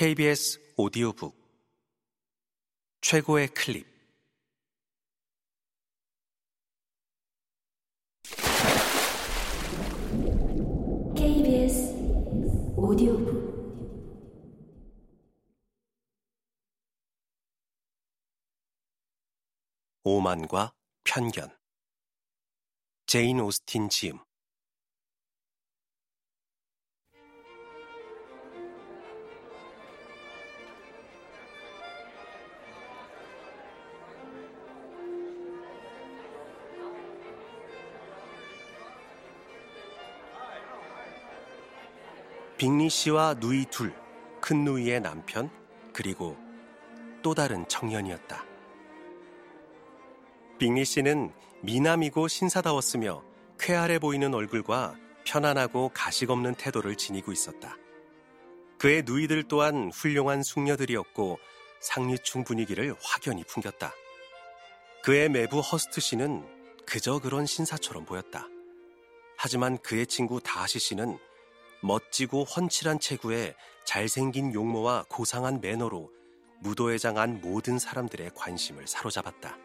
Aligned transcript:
KBS 0.00 0.58
오디오북. 0.78 1.36
최고의 3.02 3.48
클립. 3.48 3.86
KBS 11.14 11.92
오디오북. 12.76 13.50
오만과 20.04 20.72
편견. 21.04 21.54
제인 23.04 23.40
오스틴 23.40 23.90
지음 23.90 24.18
빅리 42.60 42.90
씨와 42.90 43.36
누이 43.40 43.64
둘, 43.70 43.90
큰 44.42 44.64
누이의 44.64 45.00
남편, 45.00 45.48
그리고 45.94 46.36
또 47.22 47.32
다른 47.32 47.66
청년이었다. 47.66 48.44
빅리 50.58 50.84
씨는 50.84 51.32
미남이고 51.62 52.28
신사다웠으며 52.28 53.24
쾌활해 53.58 53.98
보이는 53.98 54.34
얼굴과 54.34 54.94
편안하고 55.24 55.92
가식 55.94 56.28
없는 56.28 56.54
태도를 56.56 56.96
지니고 56.96 57.32
있었다. 57.32 57.78
그의 58.78 59.04
누이들 59.06 59.44
또한 59.44 59.90
훌륭한 59.90 60.42
숙녀들이었고 60.42 61.38
상류층 61.80 62.44
분위기를 62.44 62.94
확연히 63.02 63.42
풍겼다. 63.42 63.94
그의 65.02 65.30
매부 65.30 65.60
허스트 65.60 66.02
씨는 66.02 66.44
그저 66.84 67.20
그런 67.20 67.46
신사처럼 67.46 68.04
보였다. 68.04 68.48
하지만 69.38 69.78
그의 69.78 70.06
친구 70.06 70.40
다시 70.42 70.78
씨는 70.78 71.18
멋지고 71.82 72.44
훤칠한 72.44 73.00
체구에 73.00 73.54
잘생긴 73.84 74.52
용모와 74.52 75.04
고상한 75.08 75.60
매너로 75.60 76.10
무도회장 76.60 77.18
안 77.18 77.40
모든 77.40 77.78
사람들의 77.78 78.32
관심을 78.34 78.86
사로잡았다. 78.86 79.56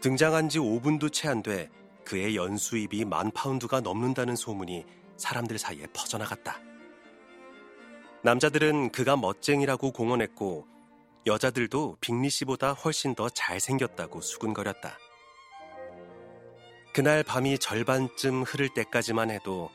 등장한 0.00 0.48
지 0.48 0.58
5분도 0.58 1.12
채 1.12 1.28
안 1.28 1.42
돼 1.42 1.70
그의 2.04 2.36
연수입이 2.36 3.04
만 3.04 3.30
파운드가 3.30 3.80
넘는다는 3.80 4.36
소문이 4.36 4.84
사람들 5.16 5.58
사이에 5.58 5.86
퍼져나갔다. 5.94 6.60
남자들은 8.22 8.90
그가 8.90 9.16
멋쟁이라고 9.16 9.92
공언했고 9.92 10.66
여자들도 11.26 11.96
빅리 12.00 12.28
씨보다 12.28 12.72
훨씬 12.72 13.14
더 13.14 13.28
잘생겼다고 13.30 14.20
수군거렸다. 14.20 14.98
그날 16.92 17.22
밤이 17.22 17.58
절반쯤 17.58 18.42
흐를 18.42 18.68
때까지만 18.68 19.30
해도 19.30 19.70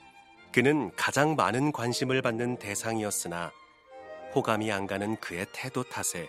그는 0.51 0.91
가장 0.95 1.35
많은 1.35 1.71
관심을 1.71 2.21
받는 2.21 2.57
대상이었으나 2.57 3.51
호감이 4.33 4.71
안 4.71 4.87
가는 4.87 5.15
그의 5.17 5.45
태도 5.53 5.83
탓에 5.83 6.27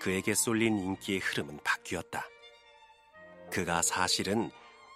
그에게 0.00 0.34
쏠린 0.34 0.78
인기의 0.78 1.20
흐름은 1.20 1.60
바뀌었다. 1.62 2.24
그가 3.50 3.82
사실은 3.82 4.50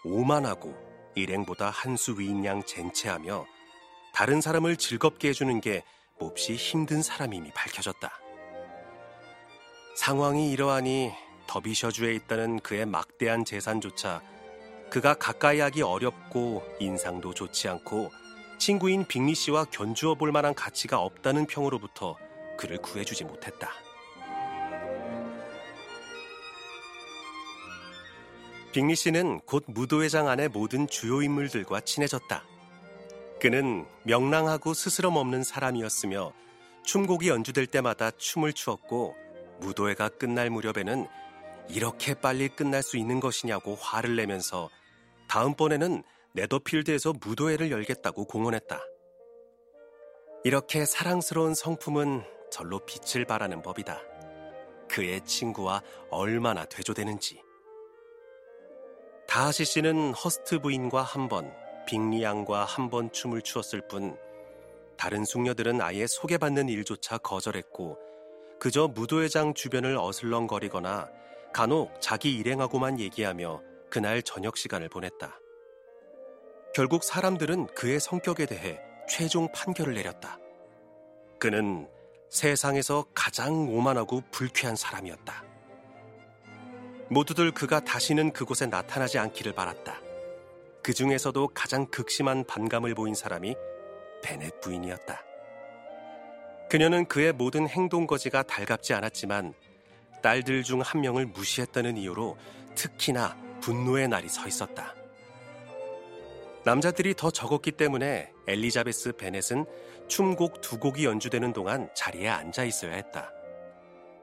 오만하고 0.05 0.75
일행보다 1.14 1.70
한 1.70 1.97
수 1.97 2.19
위인 2.19 2.45
양 2.45 2.64
젠체하며 2.64 3.47
다른 4.12 4.41
사람을 4.41 4.77
즐겁게 4.77 5.28
해주는 5.28 5.61
게 5.61 5.84
몹시 6.19 6.55
힘든 6.55 7.02
사람임이 7.02 7.52
밝혀졌다. 7.52 8.11
상황이 9.97 10.50
이러하니 10.52 11.12
더비셔주에 11.47 12.14
있다는 12.14 12.61
그의 12.61 12.86
막대한 12.86 13.45
재산조차 13.45 14.22
그가 14.91 15.14
가까이 15.14 15.61
하기 15.61 15.83
어렵고 15.83 16.62
인상도 16.80 17.35
좋지 17.35 17.68
않고 17.68 18.11
친구인 18.59 19.05
빅리 19.07 19.35
씨와 19.35 19.65
견주어 19.67 20.15
볼 20.15 20.33
만한 20.33 20.55
가치가 20.55 21.01
없다는 21.01 21.47
평으로부터 21.47 22.17
그를 22.57 22.79
구해주지 22.79 23.25
못했다. 23.25 23.70
빅리 28.73 28.97
씨는 28.97 29.41
곧 29.41 29.65
무도회장 29.69 30.29
안의 30.29 30.48
모든 30.48 30.89
주요 30.89 31.23
인물들과 31.23 31.81
친해졌다. 31.81 32.45
그는 33.41 33.87
명랑하고 34.05 34.75
스스럼 34.75 35.17
없는 35.17 35.45
사람이었으며 35.45 36.33
춤곡이 36.83 37.29
연주될 37.29 37.67
때마다 37.67 38.11
춤을 38.11 38.53
추었고 38.53 39.15
무도회가 39.61 40.09
끝날 40.09 40.51
무렵에는 40.51 41.07
이렇게 41.69 42.15
빨리 42.15 42.48
끝날 42.48 42.83
수 42.83 42.97
있는 42.97 43.21
것이냐고 43.21 43.77
화를 43.77 44.17
내면서 44.17 44.71
다음번에는 45.29 46.03
네더필드에서 46.34 47.14
무도회를 47.24 47.70
열겠다고 47.70 48.24
공언했다. 48.27 48.80
이렇게 50.42 50.84
사랑스러운 50.84 51.55
성품은 51.55 52.22
절로 52.50 52.80
빛을 52.80 53.24
발하는 53.24 53.62
법이다. 53.62 54.00
그의 54.89 55.20
친구와 55.24 55.83
얼마나 56.11 56.64
되조되는지. 56.64 57.40
다하시 59.27 59.64
씨는 59.64 60.12
허스트 60.12 60.58
부인과 60.58 61.02
한 61.02 61.28
번, 61.28 61.52
빅리 61.86 62.23
양과 62.23 62.64
한 62.64 62.90
번 62.90 63.11
춤을 63.11 63.42
추었을 63.42 63.86
뿐 63.89 64.17
다른 64.96 65.24
숙녀들은 65.24 65.80
아예 65.80 66.06
소개받는 66.06 66.68
일조차 66.68 67.18
거절했고 67.18 67.98
그저 68.61 68.89
무도회장 68.89 69.55
주변을 69.55 69.96
어슬렁거리거나 69.96 71.11
간혹 71.52 71.92
자기 72.00 72.36
일행하고만 72.36 73.00
얘기하며 73.00 73.62
그날 73.90 74.23
저녁 74.23 74.56
시간을 74.56 74.89
보냈다. 74.89 75.39
결국 76.74 77.05
사람들은 77.05 77.68
그의 77.68 78.01
성격에 78.01 78.46
대해 78.46 78.80
최종 79.08 79.51
판결을 79.52 79.95
내렸다. 79.95 80.39
그는 81.39 81.89
세상에서 82.30 83.07
가장 83.14 83.68
오만하고 83.68 84.23
불쾌한 84.33 84.74
사람이었다. 84.74 85.45
모두들 87.11 87.52
그가 87.52 87.79
다시는 87.79 88.33
그곳에 88.33 88.67
나타나지 88.67 89.20
않기를 89.20 89.52
바랐다. 89.52 90.01
그 90.83 90.92
중에서도 90.92 91.48
가장 91.55 91.86
극심한 91.86 92.45
반감을 92.45 92.96
보인 92.96 93.14
사람이 93.14 93.55
베넷 94.24 94.61
부인이었다. 94.61 95.23
그녀는 96.68 97.05
그의 97.05 97.33
모든 97.33 97.68
행동 97.68 98.08
거지가 98.08 98.42
달갑지 98.42 98.95
않았지만 98.95 99.55
딸들 100.23 100.64
중 100.64 100.80
한 100.80 101.02
명을 101.02 101.27
무시했다는 101.27 101.98
이유로 101.98 102.36
특히나 102.74 103.36
분노의 103.61 104.08
날이 104.08 104.29
서 104.29 104.48
있었다. 104.48 104.95
남자들이 106.64 107.14
더 107.14 107.30
적었기 107.30 107.73
때문에 107.73 108.33
엘리자베스 108.47 109.13
베넷은 109.13 109.67
춤곡 110.08 110.63
두 110.63 110.79
곡이 110.79 111.05
연주되는 111.05 111.52
동안 111.52 111.91
자리에 111.95 112.29
앉아 112.29 112.64
있어야 112.64 112.95
했다. 112.95 113.30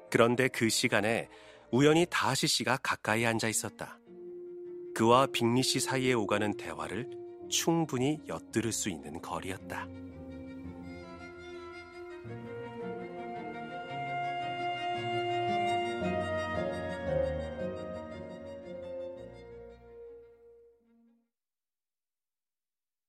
그런데 0.09 0.47
그 0.47 0.67
시간에 0.69 1.29
우연히 1.71 2.07
다하시 2.09 2.47
씨가 2.47 2.77
가까이 2.77 3.25
앉아 3.25 3.47
있었다. 3.47 3.99
그와 4.95 5.27
빅리 5.27 5.61
씨 5.61 5.79
사이에 5.79 6.13
오가는 6.13 6.57
대화를 6.57 7.09
충분히 7.49 8.19
엿들을 8.27 8.71
수 8.71 8.89
있는 8.89 9.21
거리였다. 9.21 9.87